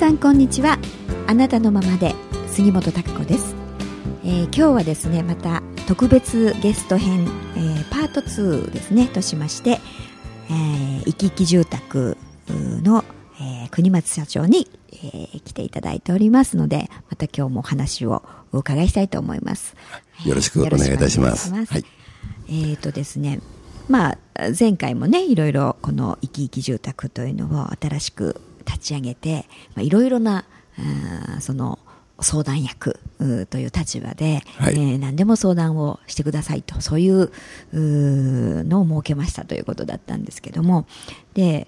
[0.00, 0.78] 皆さんこんにちは。
[1.26, 2.14] あなたのままで
[2.48, 3.54] 杉本孝子です、
[4.24, 9.78] えー、今日はですねまた特別ゲスト編、えー、パート2ですねとしまして、
[10.48, 12.16] えー、生き生き住宅
[12.48, 13.04] の、
[13.42, 18.22] えー、国松社長に、えー、来ていただいておりますのでまた今日もお話を
[18.52, 19.76] お伺いしたいと思います。
[20.24, 21.52] よろしくお願いいたします。
[21.52, 21.84] はい、
[22.48, 23.40] えっ、とですね
[23.86, 24.18] まあ
[24.58, 30.44] 前回もねいろいろこの生き生き住宅というのを新しく立ち上げて、まあ、いろいろな
[31.40, 31.78] その
[32.20, 32.98] 相談役
[33.48, 37.30] という立場で、はい、えー、何でも相談をしてくださいとそういう
[37.72, 40.86] のを設けましたということだったんですけども
[41.34, 41.66] で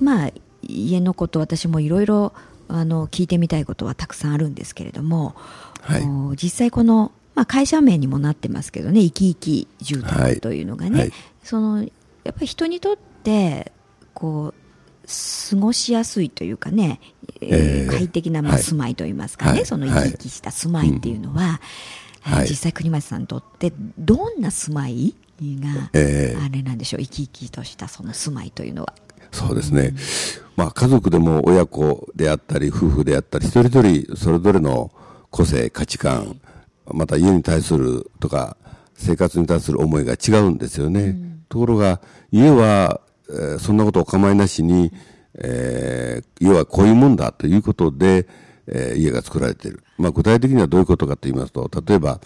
[0.00, 0.30] まあ
[0.62, 2.32] 家のこと私もいろいろ
[2.68, 5.34] あの聞いてみたいことはたくさんあるんですけれども、
[5.80, 6.02] はい、
[6.42, 11.88] 実際この、まあ、会社名にもなってますけどね生き生き住宅というのがね、はい、そのや
[12.30, 13.72] っぱり人にとって
[14.14, 14.61] こう
[15.06, 17.00] 過ごしやすいというかね、
[17.40, 21.60] えー、快適なまあ住まいといいますかね、はい、その生き生きした住まいっていうのは、
[22.20, 28.94] はい、実際国松さんにとってどんな住まいが、えー、あれなんでしょう生き生きとしたその住まいというのは。
[29.32, 29.96] そうですね、うん、
[30.56, 34.92] まあ、家族でも親子であったり夫婦であったり一人一人それぞれの
[35.30, 36.38] 個性価値観
[36.86, 38.58] また家に対するとか
[38.94, 43.00] 生活に対する思いが違うんですよね、うん、ところが家は
[43.32, 44.92] えー、そんなことお構いなしに、
[45.34, 48.28] えー、要はこういうもんだということで、
[48.66, 49.82] えー、家が作られている。
[49.98, 52.20] まあ、具体的にはどういうことかと言いますと、例えば、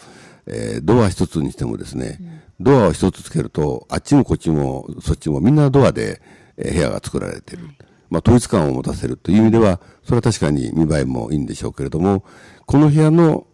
[0.47, 6.21] えー、ドア一つにしてもですね、うん、ドアを一つつけると、あっちもこっちもそっちもみんなドアで、
[6.57, 7.69] えー、部屋が作られている。
[8.09, 12.25] まあ、統一感を持たせるという意味では、それは確かに見栄えもいいんでしょうけれども、
[12.65, 13.47] この部屋の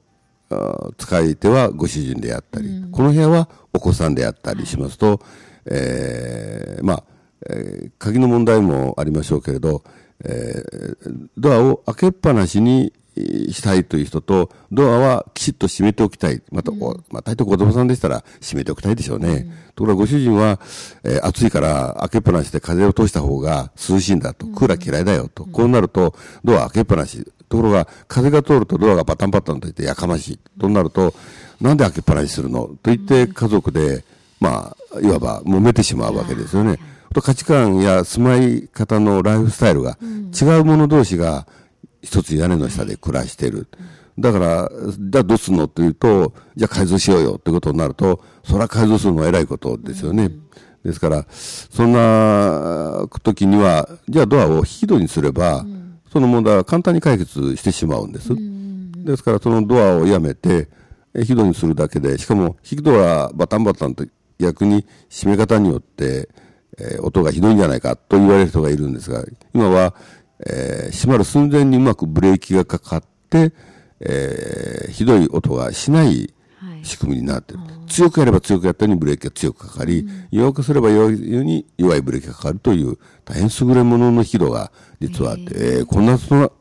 [0.98, 5.20] 使い手はご主人であったり、うん、この部屋はお子さんであったりしますと、
[5.66, 7.04] えー、まあ、
[7.48, 9.82] えー、鍵の問題もありましょうけれど、
[10.24, 16.40] えー、ドアを開けっぱなしにしたいという人と、ドアはきちっと閉めておきたい。
[16.50, 16.78] また、うん、
[17.10, 19.28] まあ、大体子供さんでしたら閉めておきたいでしょうね。
[19.28, 20.60] うん、ところがご主人は、
[21.04, 24.46] えー、暑いから開けっぱなしで風を通した方が涼しいんだと。
[24.46, 25.44] クーラー嫌いだよと。
[25.44, 26.14] こうなると、
[26.44, 27.30] ドア開けっぱなし。
[27.48, 30.40] ところが、風が通るとドアがパタンパタンと言ってやかましい。
[30.58, 31.12] となると、
[31.60, 32.62] なんで開けっぱなしするの？
[32.82, 34.04] と言って家族で、
[34.40, 36.78] まあ、いわば揉めてしまうわけですよね。
[37.12, 41.46] と価値観や住まい方のライフスタイルが違う者同士が
[42.02, 43.68] 一つ屋根の下で暮らしている。
[44.18, 50.30] だから、じゃあどうすんのっていうと、じゃあ改造しようよってことになると、それは改造するのは偉いことですよね。
[50.84, 55.64] ですから、そんな時には、じゃあドアを引き戸にすれば、
[56.12, 58.30] その問題は簡単に解決してしまうんです。
[59.04, 60.68] ですから、そのドアをやめて、
[61.14, 64.04] 引き戸にするだけで、しかも引き戸はバタンバタンと
[64.38, 66.28] 逆に閉め方によって、
[66.78, 69.24] えー、音がひどいんじゃないかと言われる人がいるんですが、
[69.54, 69.94] 今は、
[70.46, 73.52] えー、閉まる寸前にうまくブレーキがかかって、
[74.00, 76.34] えー、ひどい音がしない
[76.82, 77.62] 仕組みになっている。
[77.62, 86.18] はい、強くやれば強くやったようにブレーキが強くかかり、うん、弱くすれば弱いように弱いブレーキがかかるという大変優れものの引動が実はあって、えー、こんな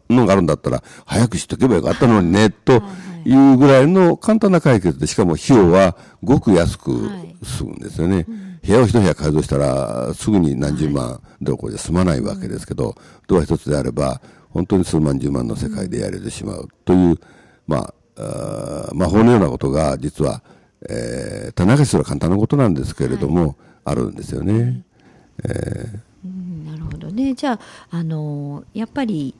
[0.09, 2.83] のがあるんだったら早く知っとけばよかったのにね、と
[3.25, 7.09] いうぐらいの簡単な解決で、しかも費用はごく安く
[7.43, 8.15] 済むんですよね。
[8.17, 12.95] はいうん部屋を一部屋改造したら、すぐに何十万どころで済まないわけですけど、
[13.27, 17.19] ドア一つであれば、本当に数万十万の世界でやれてしまうという、
[17.67, 20.43] まあ、あ魔法のようなことが、実は、
[20.89, 23.55] えー、棚橋すら簡単なことなんですけれども、はい、
[23.85, 24.83] あるんですよね。
[25.43, 27.33] えー、なるほどね。
[27.33, 27.59] じゃあ、
[27.97, 29.33] あのやっぱり、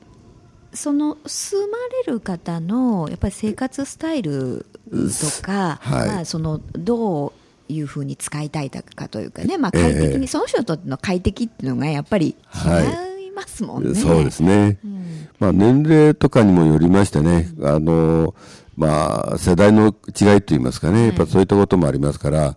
[0.74, 7.41] その住まれる方のやっぱり生活スタイルとか、はい、まあ、そのどう
[7.72, 13.90] いうふうに使いたいかというかね、まあ、快適に、えー、その人にとっての快適っていうのがやっぱり違いますもんね。
[13.90, 18.34] はい、そうですね、うん、まあ、年齢とかにもよりましてね、あの
[18.76, 22.56] まあ、世代の違いといいますかね、やっぱそういったこともありますから、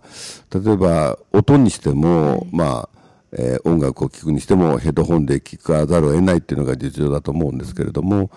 [0.54, 2.96] 例えば音にしても、はい、まあ
[3.38, 8.30] えー、音楽を聴くにしてもヘッドホンで聴かざるを得ないっていうのが実情だと思うんですけれども、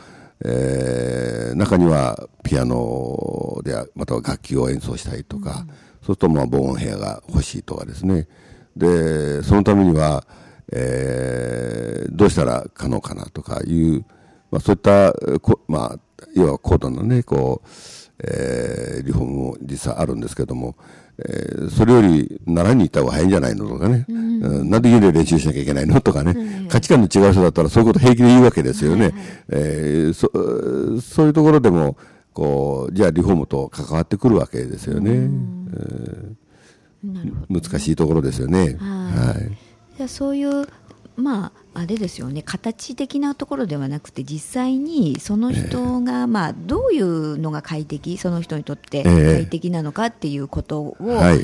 [0.43, 8.27] えー、中にはピアノでまたは楽器を演奏したりとか、うんそうするとまあ防音部屋が欲しいとかですね。
[8.75, 10.25] で、そのためには、
[10.71, 14.05] えー、どうしたら可能かなとかいう、
[14.49, 15.99] まあそういった、こまあ、
[16.35, 17.67] 要は高度なね、こう、
[18.23, 20.75] えー、リフォームも実はあるんですけども、
[21.19, 29.01] えー、それより習いに行った方が早いんじゃないのとかね、うん、うん、なんで家で練習しなきゃいけないのとかね、うん、価値観の違う人だったらそういうこと平気で言うわけですよね。
[29.03, 30.31] はいはい、えー、そ
[31.01, 31.97] そういうところでも、
[32.39, 35.11] こうじゃあリフォームと関わってくるわけですよね。
[35.11, 38.77] えー、難しいところですよね。
[38.79, 39.97] はい。
[39.97, 40.65] じゃあそういう
[41.17, 42.41] まああれですよね。
[42.41, 50.97] 形的なところではなくて実際にその人が、まあどういうのが快適その人にとって快適なのかっていうことを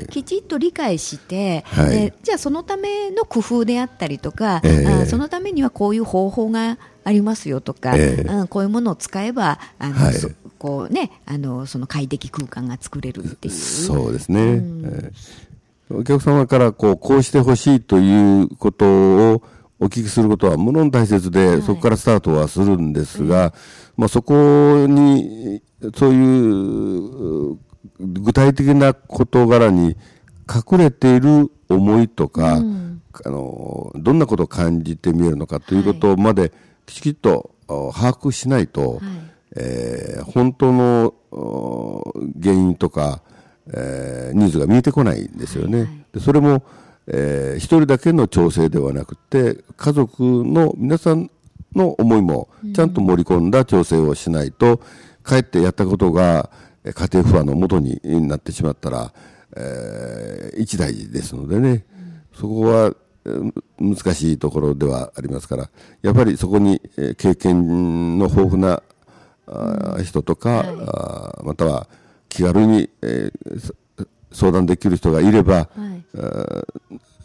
[0.09, 1.89] きちっと理解して、はい。
[1.89, 4.87] でじゃあそのための工夫であったりとか、ええ。
[4.87, 8.21] あそのためにはこういう方法がありますよとか、ええ。
[8.21, 10.13] うんこういうものを使えばあの、はい。
[10.13, 10.29] そ
[10.65, 13.53] こうねあのその快適空間が作れるっていう。
[13.53, 14.39] そうですね。
[14.41, 15.55] えー
[15.87, 19.43] お客様からこう、こうしてほしいということを
[19.79, 23.53] お聞きすることはものの大切で、そこからスタートはするんですが、
[23.95, 25.61] まあそこに、
[25.93, 27.59] そういう
[27.99, 29.95] 具体的な事柄に
[30.51, 32.59] 隠れている思いとか、あ
[33.29, 36.51] の、どんなことを感じて見えるのかということまで
[36.87, 39.01] きちっとあ把握しないと、
[39.55, 43.21] えー本当のお原因とか、
[43.73, 46.05] えーニーズが見えてこないんですよね。
[46.13, 46.63] でそれも、
[47.07, 51.29] えー一人だけの調整ではなくて家族の皆さん
[51.75, 54.81] の思いもちゃんと盛り込んだ調整をしないと、
[55.23, 56.49] かえってやったことが
[56.83, 59.13] えー家庭不安のもとになってしまったら、
[59.55, 61.85] えー一大事ですのでね、
[62.33, 62.95] そこは
[63.25, 65.69] えー難しいところではありますから、
[66.01, 68.81] やっぱりそこにえー経験の豊富な
[69.47, 71.87] あー人とか、あーまたは
[72.29, 73.73] 気軽に、えーそ
[74.31, 75.65] 相談できる人がいれば、は
[75.95, 76.03] い。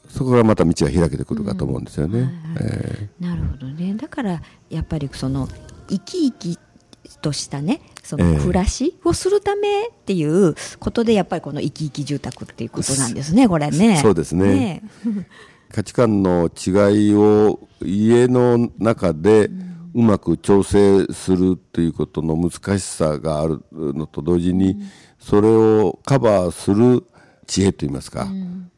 [0.08, 2.30] そこがまた道が開けてくるかと思うんですよね。
[2.60, 3.94] えなるほどね。
[3.94, 5.48] だからやっぱりその
[5.88, 6.58] 生き生き
[7.20, 8.34] としたねそええ。
[8.34, 13.98] の暮らしをするためっていうことでやっぱりこの生き生き住宅っていうことなんですねこれね。
[14.02, 14.82] そうですね。
[15.04, 15.24] ー
[15.72, 19.50] 価値観の違いを家の中でう
[19.94, 24.76] まく調整するということの難しさがあるのと同時に、
[25.18, 27.04] それをカバーする
[27.46, 28.28] 知恵といいますか、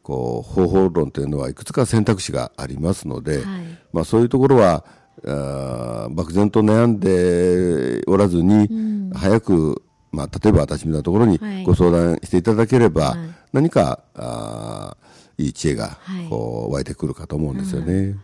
[0.02, 3.44] こう方法論というのはいくつか選択肢がありますので、はい。
[3.92, 4.84] まあ、そういうところは
[5.24, 8.68] あー漠然と悩んでおらずに、
[9.14, 11.64] 早く、まあ、例えば私みたいなところにはい。
[11.64, 13.18] ご相談していただければ、はい。
[13.52, 16.28] 何かあーいい知恵がはい。
[16.28, 18.16] こう湧いてくるかと思うんですよね。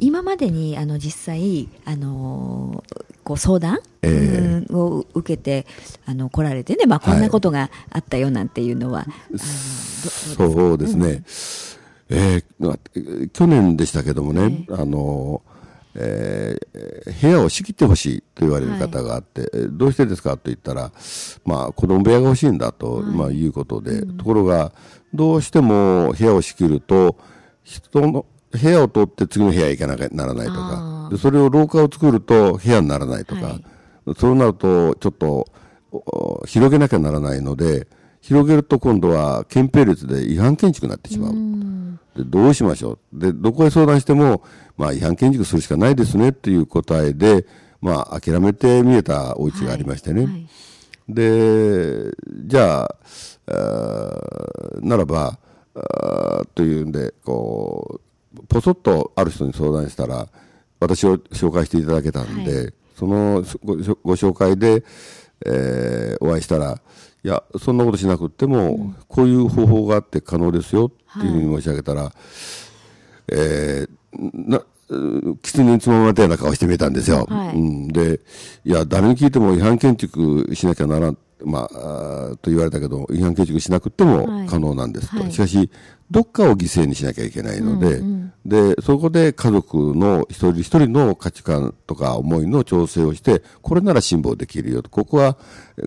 [0.00, 5.66] 今までにあの実際、あのーこう相談、えうんを受けて
[6.04, 9.06] あの来られてね、まあ、こんなことがあったよなんていうのは、あ
[10.38, 11.24] のどそうですね、
[12.10, 12.78] えーまあ
[13.32, 15.40] 去年でしたけどもね、あの
[15.94, 20.92] えー部屋を仕切ってほしいと言われる方があって、えーどうしてですかと言ったら、
[21.46, 24.72] まあ、子供部屋が欲しいんだと、まあ、いうことで、ところが、
[25.14, 27.16] どうしても部屋を仕切ると、
[27.62, 28.26] 人の
[28.58, 31.06] 部屋を取って次の部屋へ行かなきゃならないとか。
[31.06, 33.64] あ、でそれを廊下を作ると部屋にならないとか、はい。
[34.16, 35.48] そうなると、ちょっと
[35.90, 37.86] お広げなきゃならないので、
[38.20, 41.32] 広げると今度は憲兵率で違反建築になってしまう。
[42.16, 43.18] でどうしましょう。
[43.20, 44.42] で、どこへ相談しても、
[44.76, 47.44] まあ、違反建築するしかないですねっていう答えで、
[47.80, 50.24] まあ、諦めて見えたお家がありましてね。
[50.24, 50.46] はい
[51.08, 52.10] で、
[52.46, 52.96] じゃあ、
[53.46, 55.38] あーならば、
[55.74, 58.00] あーというんで、こう、
[58.48, 60.28] ぽそっとある人に相談したら、
[60.80, 64.84] 私を紹介していただけたんで、はそのごご紹介で、
[65.46, 66.80] えーお会いしたら、
[67.24, 72.12] いや、そんなことしなくっても、こういう方法があって可能ですよっていうふうに申し上げたら、
[73.28, 77.26] えーな、う狐につままれたような顔してみたんですよ。
[77.28, 77.56] はい。
[77.56, 78.20] うん、で、
[78.64, 84.46] いや、誰に聞いても違反建築しなきゃならん、まあ、と言われたけど、違反建築しなくてもはい。
[84.46, 85.22] 可能なんですと。
[85.22, 85.32] はい。
[85.32, 85.70] しかし、
[86.10, 88.02] どっかを犠牲にしなきゃいけないので、
[88.44, 95.36] で、そこで家族の一人一人の価値観とか思いの調整をして、これなら辛抱できるよと、ここは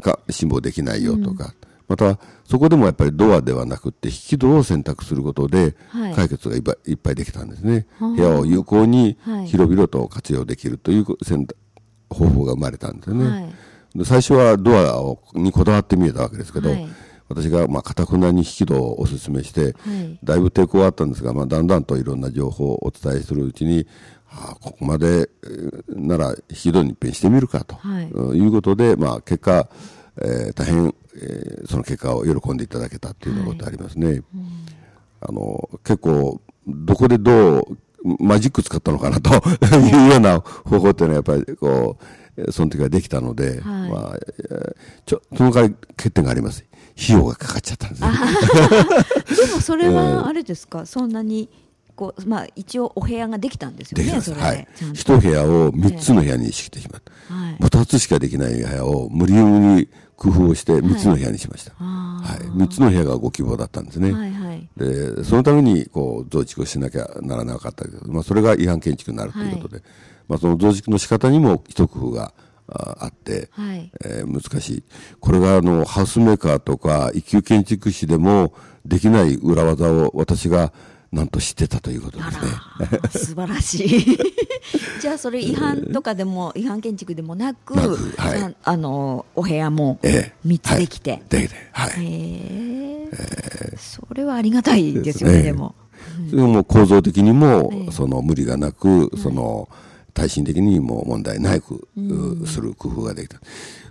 [0.02, 1.54] か辛抱できないよとか、
[1.88, 7.88] また、そこでもやっぱりドアではなくて、引き戸を選択することではい、解決がいっぱいいっぱいできたんですね。
[8.00, 8.10] はあ。
[8.12, 9.48] 部屋を有効にはい。
[9.48, 11.56] 広々と活用できるという選択
[12.10, 13.26] 方法が生まれたんですよね。
[13.28, 13.42] はい。
[13.44, 13.52] で
[14.04, 16.88] 最初はドアをにこだわって見えたわけですけど、はい。
[17.30, 20.20] 私がまあ堅くなに引き戸をお勧めして、はい。
[20.24, 23.88] だいぶ抵抗はあったんですが、まあ、だんだんといろんな情報をお伝えするうちに、
[24.30, 28.10] ああここまでえーなら引き戸に一遍してみるかと、はい。
[28.12, 29.68] うんいうことで、まあ、結果、
[30.22, 34.22] えー大変、えーその結果を喜んでいただけたっていうようなことありますね。
[35.20, 39.30] あの結構どこでどうマジック使ったのかなと
[39.78, 40.08] い。
[40.08, 42.04] うような方法っていうのはやっぱりこう
[42.38, 43.92] えーその時はできたので、はい。
[43.92, 44.76] まあ、えー
[45.06, 46.64] ちょその代わり欠点があります。
[47.02, 48.10] 費用がかかっちゃったんですね。
[49.48, 51.50] でもそれは あれですか、そんなに
[51.98, 54.68] こう、まあ、一応お部屋ができたんですよね、ではい。
[54.94, 57.34] 一部屋を三つの部屋に仕切ってしまった。
[57.34, 57.58] はい。
[57.60, 61.74] 二つしかできない部屋を無理に工夫をして三つの部屋にしました。
[61.80, 62.40] あはい。
[62.56, 64.14] 三つの部屋がご希望だったんですね。
[64.14, 64.32] はい。
[64.32, 69.84] はいでそのためにこう増築をしなきゃならなかったけど、まあ、それが違反建築になるということで、
[70.28, 72.34] まあ、その増築の仕方にも一工夫が
[72.70, 73.92] ああって、はい。
[74.06, 74.84] えー難しい。
[75.20, 78.54] これがあの、ハウスメーカーとか一級建築士でも
[78.86, 80.74] できない裏技を私が
[81.12, 83.00] なんと知ってたということですね。
[83.12, 84.18] 素晴らしい。
[85.02, 91.12] じゃあ、それ違反とかでも、違反建築でもなく、はいさあの、お部屋もええ3つできて。
[91.12, 91.92] はいできて、はい。
[91.98, 95.76] へえそれはありがたいですよね、でも。
[96.30, 99.70] それも構造的にも、ええその無理がなく、その
[100.14, 101.88] 耐震的にも問題なく、
[102.46, 103.40] する工夫ができた。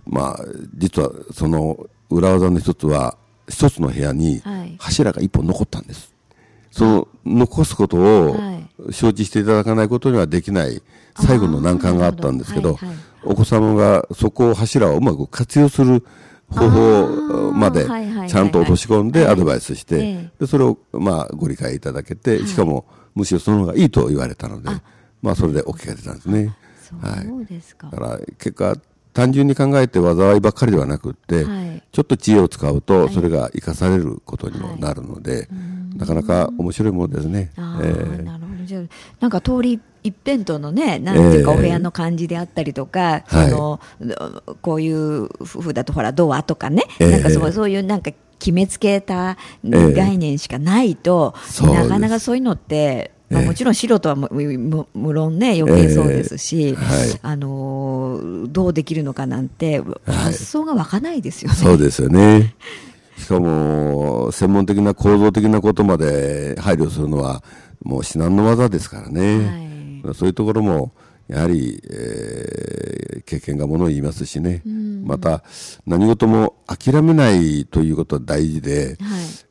[0.07, 0.45] まあ、
[0.75, 1.79] 実はその
[2.11, 3.17] 裏技の一つは、
[3.49, 6.16] 一つの部屋にはい柱が一本残ったんです。
[6.77, 8.93] その残すことをはい。
[8.93, 10.83] 承知していただかないことにはできない
[11.17, 16.05] 最後の難関があったんですけどはいはい、お子様がそこを柱をうまく活用する
[16.51, 17.87] 方法まで
[18.29, 19.33] ちゃんと落とし込んではい。
[19.33, 20.31] アドバイスして、ええ。
[20.41, 24.71] でそれをまあご理解いただけて、しかもむしろその方がいいと言われたので、
[25.23, 26.55] まあそれで OK が出たんですね。
[26.89, 26.95] そ
[27.37, 27.89] うですか。
[27.91, 28.77] だから結果、
[29.13, 31.83] 単純に考えて災いばっかりではなくって、はい。
[31.91, 35.49] ちょっと知恵を使うと、それが生かされることにもなるので、
[35.97, 37.51] なかなか面白いものですね。
[37.57, 38.65] ああ、えーなるほど。
[38.65, 38.83] じゃあ、
[39.21, 43.51] なんか通り一辺倒のね、なんていうかええお部屋の感じであったりとか、はい。
[43.51, 43.81] その、
[44.63, 47.11] こういう夫婦だとほら、ドアとかね、ええ。
[47.11, 49.93] なんかそうそういうなんか決めつけたええ。
[49.93, 51.83] 概念しかないと、そうです。
[51.85, 56.75] なかなかそういうのって、まあ、ええもちろん素人はむむ無論ね、余計そうですし、ええ。
[56.75, 57.19] はい。
[57.23, 61.57] あのーどうできるのかなんて、発想が湧かないですよね。
[61.57, 62.55] そうですよね。
[63.17, 67.43] しかも、専門的な構造的なことまで配慮するのは、
[67.83, 70.03] もう至難の技ですからね。
[70.15, 70.93] そういうところも、
[71.29, 74.63] やはり、えー経験がものを言いますしね。
[75.05, 75.43] また、
[75.85, 78.97] 何事も諦めないということは大事で、はい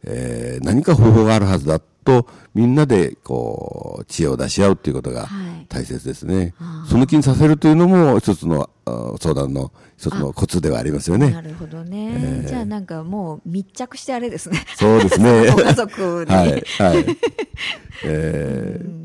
[0.03, 6.53] えー何か方法があるはずだと、みんなで、こう、知恵を出し合うということがはい大切ですね。
[6.88, 11.32] その気にさせるというのも、一つのあ相談の一つのコツではありますよね。
[11.32, 14.63] なるほどね、じゃあなんかもう密着してあれですね。
[14.75, 15.50] そうですね。
[15.51, 16.34] ご家族に。
[16.34, 17.17] はい、はい。
[18.05, 19.05] えー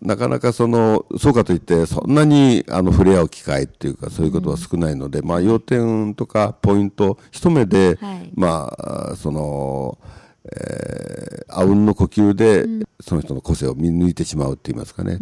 [0.00, 9.98] なかなかその、そうかといって、そんなにあの触れ合う機会っていうか、そういうことは少ないので、まあ、要点とかポイント、一目で、はいまあ、その、
[10.46, 15.18] えー、あうんの呼吸で、その人の個性を見抜いてしまうって言いますかね。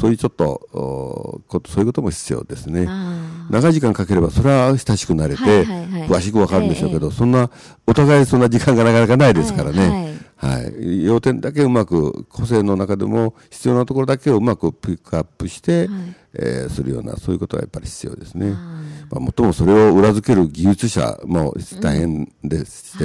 [0.00, 2.86] そういうちょっと、おことそういうことも必要ですね。
[2.88, 7.50] あ長い時間かければ、それは親しくなれて、はいはいはい詳しくわかるんでしょうけど、えそんな、
[7.86, 10.07] お互いそんな時間がなかなかないですからはいね。
[10.38, 11.04] はい。
[11.04, 15.88] 要点だけうまく、個性の中でも必要なところだけをうまくピックアップして、
[16.34, 18.50] えーするような、そういうことがやっぱり必要ですね。
[19.10, 22.96] まあ、もっともそれを裏付ける技術者も大変でし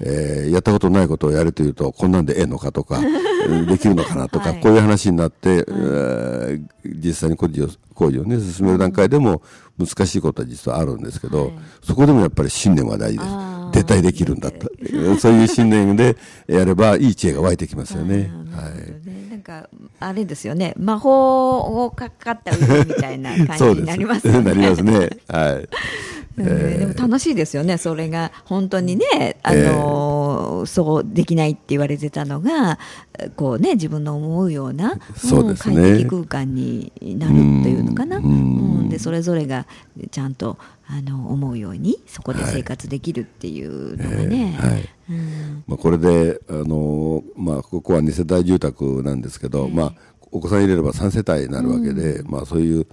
[0.00, 3.06] て、やったことないことをやるというと、こんなんでええのかとか、え
[3.48, 4.60] ーできるのかなとか、はい。
[4.60, 9.40] こういう話になって、えー実際に工事を工事を、ね、進める段階でも
[9.78, 11.52] 難しいことは実はあるんですけど、はい。
[11.84, 13.76] そこでもやっぱり信念は大事ですあー。
[13.76, 14.68] 絶対できるんだった。
[15.18, 18.30] そういう信念でやれば、いい知恵が湧いてきますよね。
[18.54, 19.30] はい。
[19.30, 19.68] なんか、
[20.00, 20.74] あれですよね。
[20.78, 24.42] 魔法をかかった上みたいな 感じになりますよね。
[24.54, 25.10] なりますね。
[25.28, 25.68] はい。
[26.38, 32.78] うんでも楽しいですよね、それが本当にね、あのーそうできないって言われてたのが、
[33.36, 35.76] こうね、自分の思うような、そうですね。
[35.76, 38.80] ん快適空間になるっていうのかな、ううん。
[38.82, 39.66] んでそれぞれが
[40.10, 44.88] ちゃんとあの思うように、そこで生活できるっていうのがね、はい。
[45.10, 45.64] うん。
[45.66, 49.92] まあ、これで、あのまあ、ここは2世帯住宅なんですけど、まあ、
[50.30, 52.86] お子さん入れれば3世帯になるわけで、まあ、そういう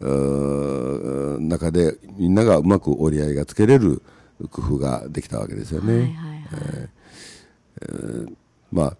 [0.00, 4.02] うー中でみんながうまく折り合いがつけれる
[4.50, 5.92] 工夫ができたわけですよね。
[5.92, 6.88] はいはいはい
[8.72, 8.96] まあ、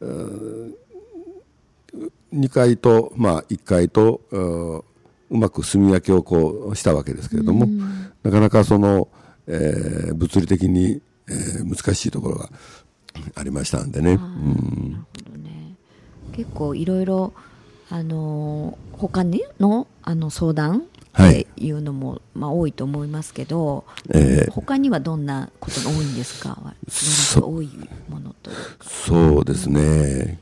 [0.00, 0.74] うー
[2.32, 4.84] 2階と、まあ、1階とうー
[5.30, 7.66] うまく住み分けをこうしたわけですけれども、
[8.22, 9.08] なかなかその、
[9.46, 12.50] えー物理的に、えー難しいところが
[13.36, 14.12] ありましたんでね。
[14.12, 15.06] うん。
[16.32, 17.32] 結構いろいろ、
[17.90, 20.82] あのー他にのあの相談はい
[21.12, 26.56] っていうのも、まあ、多いと思いますけど、えー他にはどんなことが多いんですか？
[27.40, 27.70] 多い
[28.08, 28.50] ものと
[28.82, 30.40] そうですね。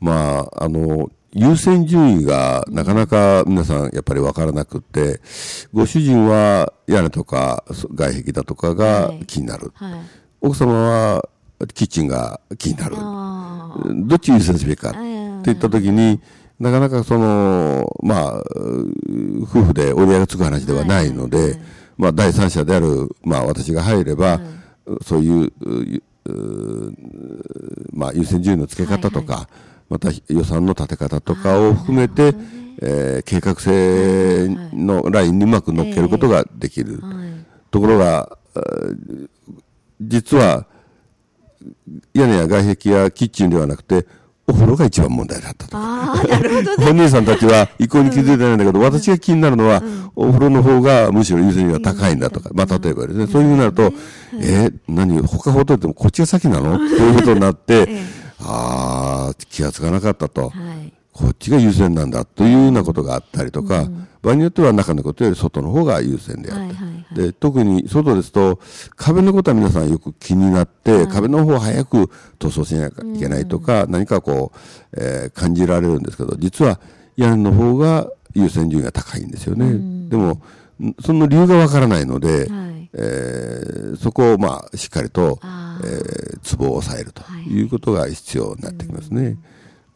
[0.00, 5.20] まあ、あの、優先順位がなかなか皆さんやっぱり分からなくって、
[5.72, 9.24] ご主人は屋根とかそ外壁だとかがはい。
[9.26, 9.72] 気になる。
[9.74, 9.94] はい。
[10.40, 11.28] 奥様は
[11.74, 12.96] キッチンが気になる。
[12.98, 13.76] あ
[14.06, 16.20] どっち優先すべきかってー言ったときに、
[16.60, 21.58] なかなかその、まあ、う夫婦で折り合いがつく話ではないので、
[21.96, 24.40] まあ、第三者である、まあ、私が入れば、
[25.02, 25.52] そういう、
[26.26, 26.94] う
[27.92, 29.48] まあ、優先順位の付け方とか、はいはい、
[29.88, 32.34] また予算の立て方とかを含めて、
[32.82, 37.00] えー、計画性のラインにうまく乗っけることができる。
[37.70, 38.36] ところが、
[40.00, 40.66] 実は、
[42.12, 44.06] 屋根や外壁やキッチンではなくて、
[44.50, 45.76] お風呂が一番問題だったと。
[45.76, 53.92] ああ、なるほど、ね、 本人さんたちは一向に気づいてないんだけど、うん、私が気になるのは、うん、お風呂の方がむしろ優先順位が高いんだとか、まあ例えばですね、そういうふうになると、
[54.40, 56.78] えー、何、他ほどってもこっちが先なの？
[56.78, 57.88] ということになって、
[58.40, 60.48] ああ、気がつかなかったと。
[60.48, 68.58] はいこっちが優先なんだというようなことがあったりとか、うん、場合によっては中のことより外の方が優先であった、はいはいはい、で特に外ですと
[68.96, 74.58] 壁のことは皆さんよく気になって、はい、壁の方を早く塗装しなきゃいけないとか、うん、何かこう、
[74.96, 76.80] えー、感じられるんですけど実は
[77.16, 80.40] 屋根の方が優先順位が高いんですよね、うん、でも
[81.04, 89.36] その理由がわからないので、はい、えー、そこをまあしっかりと、えー、ツボを抑えるということが必要になってきますね。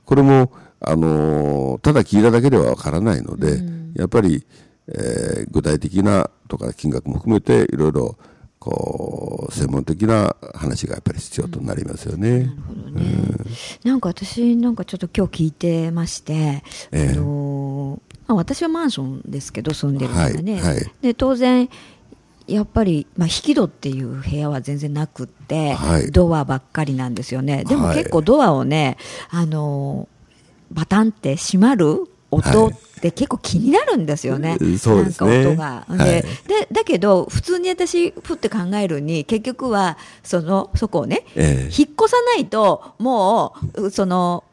[0.04, 0.52] これも
[0.88, 4.46] あのただ聞いただけではわからないので、うん、やっぱり、
[4.88, 8.16] えー、具体的なとか金額も含めていろいろ
[8.58, 12.28] こう専門的な話がやっぱり必要となりますよね。
[12.30, 13.04] うん、なるほどね、
[13.84, 21.68] うん、なんか私なんかちょっと今日聞いてまして、えー、あのまあ、私はマンションですけど住んでるからね、はいはい、で当然
[22.46, 27.64] やっぱり、まあ、引き戸っていう部屋は全然なくって、はい、ドアばっかりなんですよね。
[27.64, 28.98] でも結構ドアをね、
[29.30, 30.08] あの
[30.74, 34.56] バタンって閉まる音って結構気になるんですよね。
[34.60, 35.46] はい、そうですね。
[35.46, 35.86] 音が。
[35.88, 36.26] で、はい、で、
[36.70, 44.44] だけど、普通に私、ふって考えるに、結局は、その、そこをね、えー、引っ越さないと、もう、その、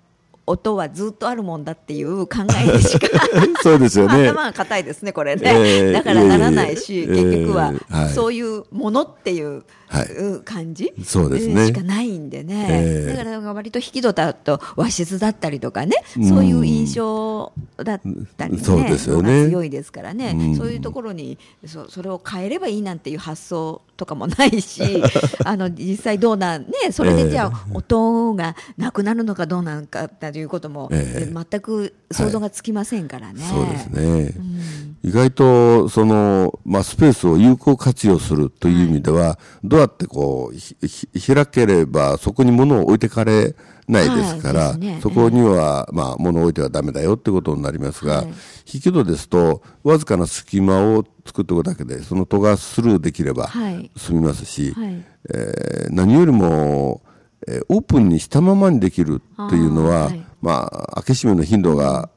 [0.47, 3.07] 音はずっとあるもんだっていう考えでしか
[3.61, 4.27] そうですよね。
[4.27, 7.73] 頭が硬いですねこれね、えー、だからならないし、結局は
[8.13, 9.63] そういうものっていう
[10.45, 11.67] 感じ、そうですね。
[11.67, 18.01] しかないんでね、えー、だから割と引き戸だと和室だったりとかねそういう印象だっ
[18.37, 19.49] たりね、そうですよね。
[19.49, 25.03] 強いですからね、そういうところにそそれを変えればいいなんていう発想とかもないし
[25.45, 33.43] あの実際どうなんねそれでじゃあ、音がなくなるのかどうなのかということも、えー、全く想像がつきませんからね。
[33.43, 34.01] はい、そうですね、
[35.03, 43.55] うん、意外とその、まあ、スペースを有効活用するという意味では、はい、どうやってこう開ければそこに物を置いてかれ
[43.89, 48.23] ないですから、はいね、そこには、えー、まあ、物を置いてはだめだよってことになりますが、
[48.71, 53.49] 引き戸ですと、わずかな隙間を作っておくだけで、その戸がスルーできれば
[53.97, 57.01] 済みますし、はい、えー、何よりも、
[57.49, 62.09] えー、オープンにしたままにできるというのは、はい、まあ、開け閉めの頻度が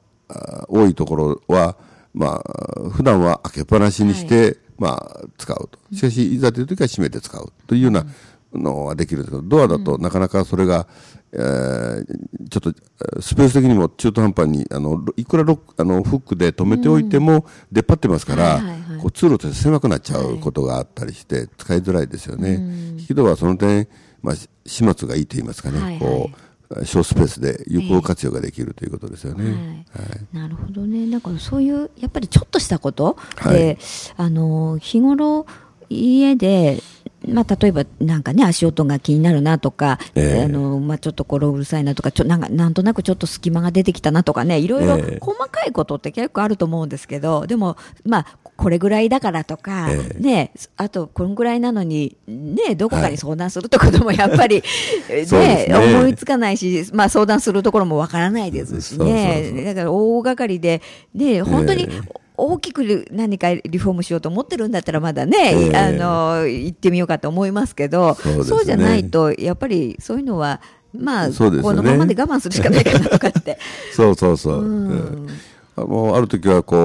[0.69, 1.77] 多いところは、
[2.15, 5.79] まあ、普段は開けっぱなしにして、はい、まあ、使うと。
[5.95, 8.07] しかし、いざという時は閉めて使うというような
[8.55, 10.87] のはできるんですけど、ドアだとなかなかそれが、
[11.33, 12.05] えー、
[12.49, 18.63] ちょっとスペース的にも中途半端にあのいくらロあのフックで止めておいても出っ張ってますから、
[19.01, 22.55] こう通路として狭くなっちゃうことがあったりして使いづらいですよね。
[22.99, 23.89] 引き戸はその点
[24.25, 26.37] まあ、始末がいいと言いますかね、こう
[26.85, 29.45] 小スペースで有効活用ができるということですよね。
[29.45, 29.55] はい。
[29.55, 31.07] はい、なるほどね。
[31.07, 33.79] なんかそういうやっぱりちょっとしたことで、
[34.17, 35.47] あの日頃
[35.89, 36.83] 家で
[37.29, 54.63] まあ、例えばなんかね、足音が気になるなとか、えー、あのまあ、ちょっとこれうるさいなとかちょなんか、なんとなくちょっと隙間が出てきたなとかね、いろいろ細かいことって結構あると思うんですけど、でも、まあ、これぐらいだからとか、えー、ね、あとこのぐらいなのに、ね、どこかに相談するってこともやっぱり、
[55.09, 60.83] はい、ね、ね、思いつかないし、まあ、相談するところもわからないですしね、だから大掛かりで、
[61.15, 70.61] ね、本当に、えー大きく何かリフォームしようと思ってるんだったらまだね、えー、あの行ってみようかと思いますけどそう、ね,、じゃないとやっぱりそういうのは
[70.93, 73.59] まあ、ね、このままで我慢するしかないかなとかって。
[73.93, 75.29] そうそうそう、うん、
[75.77, 76.81] もうある時はこう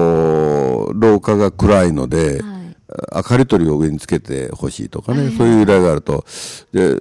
[0.94, 2.60] 廊下が暗いので、はい。
[3.14, 6.24] 明かり取りを上につけてほしいとかね、はい、そういう依頼があると。
[6.72, 6.96] で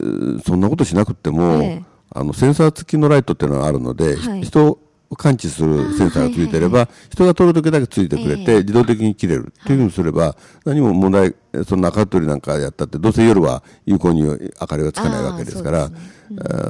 [0.45, 4.80] そんなことしなくても、はい、あのセンサー付きのライトっていうのがあるので、はい、人
[5.17, 15.91] 感知するセンサーがついてれば、人が通るときだけついてくれて、自動的に切れるというふうにすれば、何も問題、その中取りなんかやったって、どうせ夜は有効に明かりがつかないわけですから、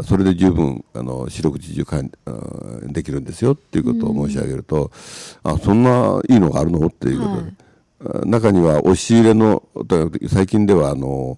[0.06, 2.02] それで十分、あの、四六時中
[2.88, 4.90] できるんですよっていうことを申し上げると、
[5.44, 6.88] あ、そんないいのがあるの？
[6.88, 7.28] っていうこ
[8.06, 9.64] とで、中には押し入れの、
[10.30, 11.38] 最近ではあの、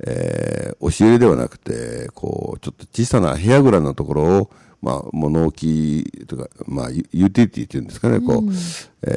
[0.00, 8.52] えー、押し入れではなくて、こう、ちょっと小さな部屋ぐらいのところを、まあ、物置とか、まあ、ユーティリティっていうんですかね、こう、うん、
[9.06, 9.12] え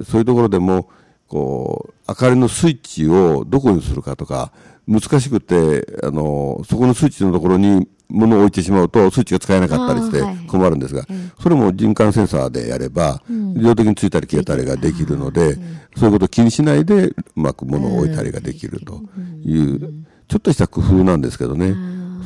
[0.00, 0.90] ー、そういうところでも、
[1.26, 4.52] こう、明かりのスイッチをどこにするかとか、
[4.86, 11.04] 難しくて、あの、そこのスイッチのところに物を置いてしまうと、スイッチが使えなかったりして困るんですが、
[11.42, 15.58] それも人感センサーでやれば、自動的についたり消えたりができるので、
[15.96, 19.02] そういうことを気にしないで、うまく物を置いたりができると
[19.44, 19.58] い。
[19.58, 19.92] う、
[20.28, 21.74] ちょっとした工夫なんですけどね。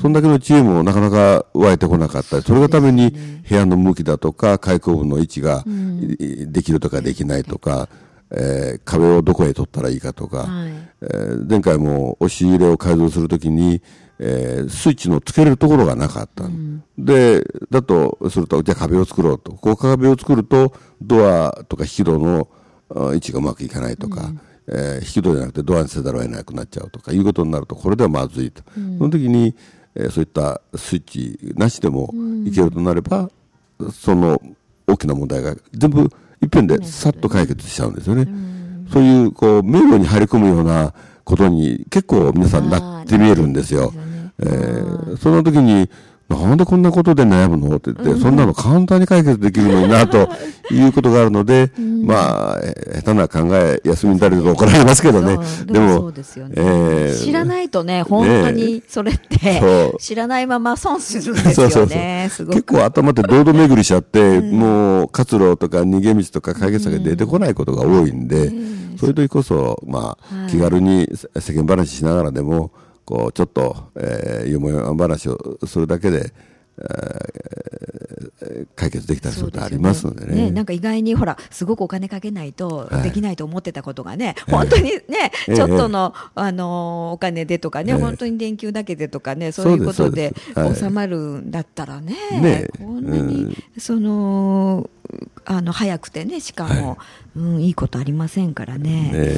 [0.03, 3.13] そんだけの知恵もなかなか湧いてこなかったり、それがために
[3.49, 7.89] 部屋の向きだとか、開口部の位置ができるとかできないとか、
[8.33, 13.81] えー、壁をどこへ取ったらいいかとか、はい、えー、前回も押し入れを改造するときに、
[14.19, 19.53] えー、スイッチのつけれるところがなかった、うん、で、だとすると、じゃあ壁を作ろうと。
[19.53, 22.49] こう壁を作ると、ドアとか引き戸の
[22.91, 28.63] 位置がうまくいかないとか、うん、えー、引き戸じゃなくてドアにせざるを得なくなっちゃうとかいうことになると、これではまずいと。
[28.77, 29.55] うん、その時に、
[29.95, 32.13] えー、そういったスイッチなしでも
[32.45, 33.31] いけるとなれば、
[33.93, 34.41] その
[34.87, 36.11] 大きな問題が全部
[36.43, 38.27] いっぺんでさっと解決しちゃうんですよね。
[38.93, 40.93] そういう、こう、迷路に入り込むような
[41.25, 43.93] ことに結構皆さんなって見えるんですよ。
[44.39, 45.89] えー、その時に、
[46.33, 47.77] なんでこんなことで悩むの？
[47.77, 50.29] って言って、うん、そんなの簡単に解決できるのにな、と
[50.71, 52.61] いうことがあるので、うん、まあ、
[52.97, 55.39] 下手な考え、休みになると怒られますけどね。
[55.67, 62.31] でも、知らないとね、本当にそれって、ね、知らないまま損するんですよね。
[62.31, 68.53] 結構頭って堂々巡りしちゃって、うん、もう活路とか逃げ道とか解決策が出てこないことが多いんで、
[68.99, 72.71] そういう時こそ、まあ、気軽に世間話しながらでも、
[73.05, 76.33] こうちょっと、えー、よもや話をするだけで、
[76.79, 90.35] えー、解決できたりすることありますのでね、ね、なんか意外にほらすごくお金かけないとできないと思ってたことがね、はい、本当にね、えー、ちょっとの、あのお金でとかね、えー、本当に電球だけでとかねそういうことで
[90.77, 94.89] 収まるんだったらね、ねこんなに、うん、その
[95.45, 96.95] あの早くてねしかも、は
[97.37, 99.11] い、うん、いいことありませんからね。
[99.13, 99.37] ね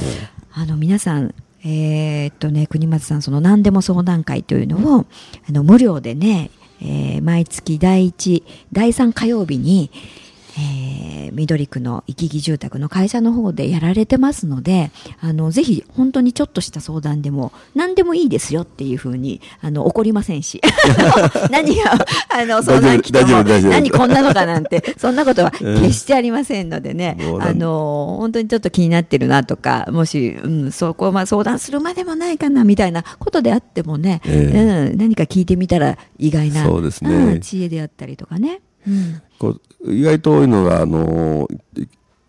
[0.57, 5.07] あの皆さんえー、っとね、国松さん、その何でも相談会というのを、
[5.48, 6.50] あの、無料でね、
[6.83, 9.90] えー、毎月第1、第3火曜日に、
[10.57, 14.90] えー、緑区の行き来住宅の会社の方でやられてますので、
[15.21, 20.61] あの、ぜひ本当にちょっとした相談でも何でもいいですよっていうふうに、あの、怒りませんし。
[21.51, 21.93] 何が、
[22.29, 38.61] あの、相談来ても、何こんなのかなんて、 そんなことは決してありませんのでね、うん、あの、本当にちょっと気になってるなとか、もし、うん、そこ、まあ相談するまでもないかなみたいなことであってもね、えー、うん、何か聞いてみたら意外な、そうですね、うん、知恵であったりとかね。
[38.87, 39.49] うん、こ
[39.85, 41.49] う意外と多いのが、あの、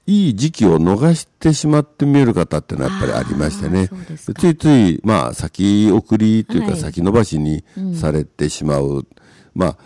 [0.08, 3.90] いい時期を逃してしまって見える方っていうのはやっぱりありましてね。
[4.38, 7.64] ついつい、まあ、先送りというか先延ばしに
[7.96, 8.88] されてしまう。
[8.88, 9.06] はいうん、
[9.56, 9.78] ま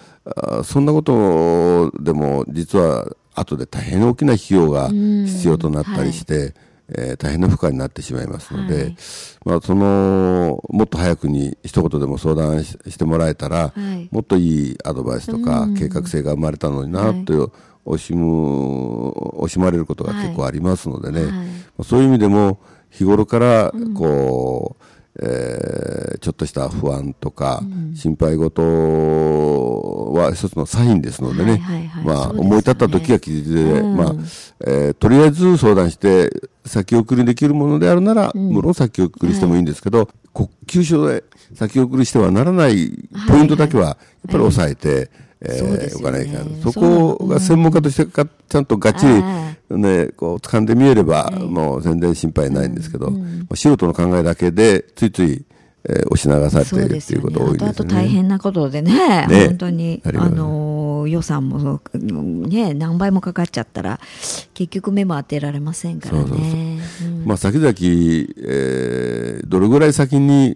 [0.60, 6.54] あ、そんなことでも実は後で大変大きな費用が必要となったりして、はい
[6.96, 8.96] えー、大変な負荷になってしまいますので、はい、
[9.46, 17.52] まあ、そのもっと早くに一言でも相談してもらえたら、はい、もっといいアドバイスとか計画性が生まれたのになという、
[17.86, 21.30] 惜しむ惜しまれることが結構ありますのでね、は
[21.80, 24.89] い、そういう意味でも日頃からこう、うん
[25.22, 27.62] えー、ちょっとした不安とか、
[27.96, 28.62] 心配事
[30.14, 31.62] は一つのサインですのでね、
[32.06, 34.14] まあ、思い立った時が気づいて、まあ、
[34.66, 36.30] えー、とりあえず相談して、
[36.66, 41.24] 先送りできるものであるなら、無論先送りしてもいいんですけど、呼吸症で
[41.56, 42.92] 先送りしてはならない
[43.28, 45.10] ポイントだけは、やっぱり抑えて、
[45.42, 49.24] えー、おかないかそこが専門家としてかちゃんとがっちり
[49.78, 53.12] ね、こう掴んでみえれば、もう全然心配ないんですけど、
[53.54, 55.46] 素人の考えだけでついつい、
[55.84, 57.70] えー、押し流されているっていうこと多いですね。
[57.70, 59.48] あと大変なことでね、ね。
[59.48, 64.00] 本当に、あの予算もね、何倍もかかっちゃったら、
[64.54, 66.80] 結局目も当てられませんからね。
[67.26, 70.56] まあ、先々、えー、どれぐらい先に、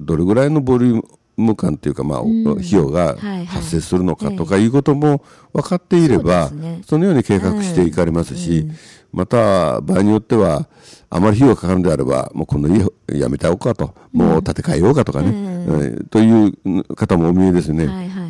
[0.00, 1.04] どれぐらいのボリューム、
[1.42, 6.50] 無感というか、まあ、費用が発生するのかとかいうことも分かっていれば、
[6.86, 8.68] そのように計画していかれますし、
[9.12, 10.68] また、場合によっては、
[11.10, 17.86] あまり費用がかかるんであれば、もうこの家やめておこうかと、もう建て替えようかとかね、という方もお見えですね。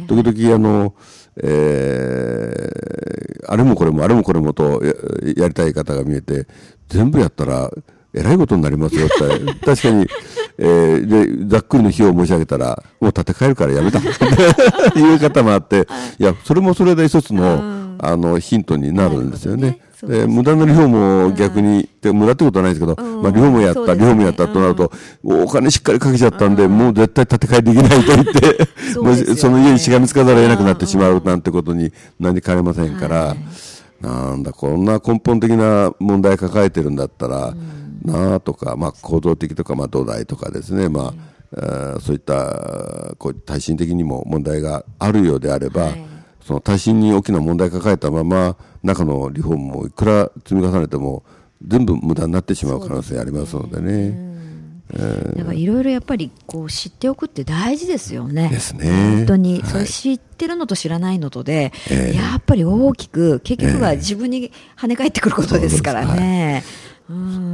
[0.08, 0.94] 時々、あの、
[1.40, 4.82] えー、あれもこれもあれもこれもと
[5.36, 6.48] やりたい方が見えて、
[6.88, 7.70] 全部やったら、
[8.14, 10.06] えらいことになりますよって、確かに、
[10.58, 13.98] えー、で、ざっくりの費用を申し上げたら、もう建て替えるからやめた。
[13.98, 16.22] いう方もあって、い。
[16.22, 19.78] や、それもそれで一つの、あの、ヒントになるんですよね。
[20.02, 24.90] で、無駄な量も逆に、で無駄ってことはないですけど、まあ、量もやった、量もやったとなると、
[25.22, 28.68] お金しっかりかけちゃったんで、もう絶対建て替えできないと言って、
[29.00, 33.36] もうその家にしがみつかざるを得なくなってしまうなんてことになりかねませんから、
[34.00, 37.54] なんだ、こんな根本的な問題抱えてるんだったら、
[38.04, 41.14] なとか、まあ、構造的とか、まあ、土台とかですね、ま
[41.56, 46.04] あ、あそういったこう耐震的にも問題があるようであれば、はい。
[46.44, 51.22] その耐震に大きな問題を抱えたまま中のリフォームもいくら積み重ねても
[51.66, 54.32] 全部無駄になってしまう可能性ありますのでね。
[54.92, 58.48] だからいろいろやっぱりこう知っておくって大事ですよね。
[58.50, 59.16] ですね。
[59.16, 61.72] 本当に、それ知ってるのと知らないのとで、
[62.14, 66.62] やっぱり大きく結局は自分に跳ね返ってくることですからね。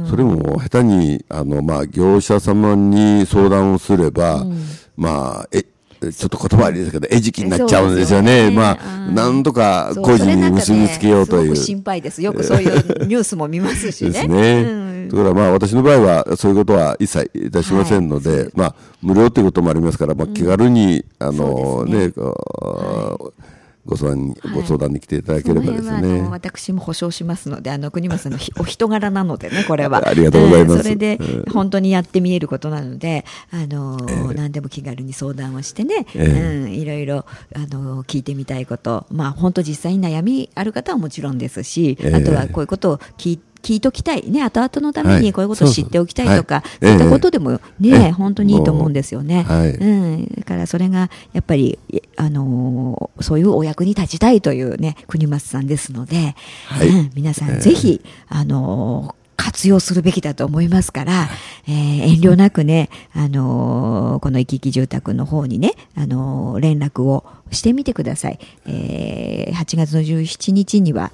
[0.09, 4.63] それも下手にあの、まあ、業者様に相談をすれば、うん、
[4.97, 5.63] まあえ
[5.99, 8.49] ちょっと言葉悪いですけど、餌食になっちゃうんですよね。
[8.49, 8.55] ね。
[8.55, 11.51] まあ、なんとか工事に結びつけようという。
[11.51, 12.21] うね、心配です。
[12.21, 14.11] よくそういうニュースも見ますしね。
[14.11, 14.61] ですね。
[14.61, 26.21] うん、だからまあ私の場合はそういうことは一切いたしませんので、はい、まあ無料ということもありますから、まあ気軽に、うん、あのね、ねはいご相談に、はい、ご相談に来ていただければですね。
[26.29, 30.07] 私も保証しますので、あの国松さんのお人柄なのでね、これは。
[30.07, 30.83] ありがとうございます。
[30.83, 31.19] それで、
[31.51, 46.95] 本当にやってみえることなので、あの、えー、何でも気軽に相談をしてね、えー、うん、いろいろ、あの、聞いてみたいこと、まあ、本当実際に悩みある方はもちろんですし、えー、あとはこういうことを聞いて、聞いときたい、ね、後々のためにこういうことを知っておきたいとか、そうい。
[46.95, 49.45] ったことでもね、本当にいいと思うんですよね。
[49.47, 51.77] うん、だからそれがやっぱり、
[52.15, 61.29] あのー、そういうお役に立ちたいというね、国松さんですので、はい、うん、皆さんぜひ、あのー活用するべきだと思いますから、
[61.65, 68.39] えー、遠慮なくね、あのー、この行き来住宅の方にね、あのー、連絡をしてみてください。
[68.67, 71.13] えー、8月の17日には、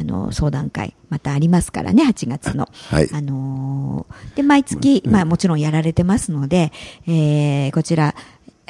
[0.00, 6.72] あの相談会またありますからね8月の、はい、あのー、で毎月、まあ、もちろんやられてますので、
[7.06, 8.14] えー、こちら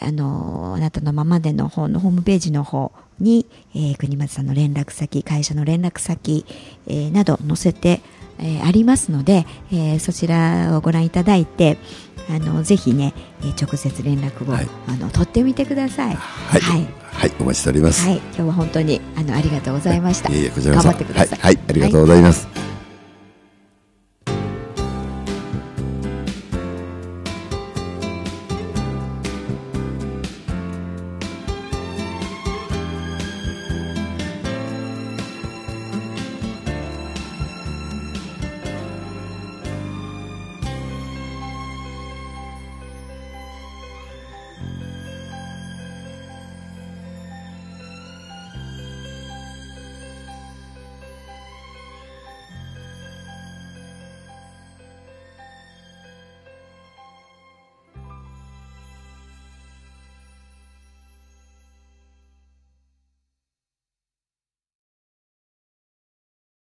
[0.03, 6.45] あのー、あなたのままでの方のホームページの方に、えー、国松さんの連絡先会社の連絡先、
[6.87, 8.01] えー、など載せて、
[8.38, 11.77] えー、ありますので、えー、そちらをご覧いただいて
[12.28, 16.14] あのぜひね、えー、直接連絡を、はい、あの取ってみてください。
[16.14, 16.88] はい、はい。
[17.12, 18.06] はい、お待ちしております。
[18.06, 20.33] はい、今日は本当にあのありがとうございました。
[20.33, 20.37] い。
[20.37, 22.60] えいえこちら頑張ってください、はい、ありがとうございます。